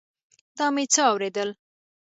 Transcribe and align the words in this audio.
دا 0.57 0.65
مې 0.75 0.83
څه 0.93 1.01
اورېدل. 1.09 1.49